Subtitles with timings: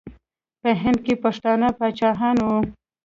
[0.61, 2.59] په هند کې پښتانه پاچاهان وو.